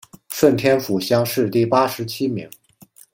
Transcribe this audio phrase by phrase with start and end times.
[0.29, 2.49] 顺天府乡试第八十七名。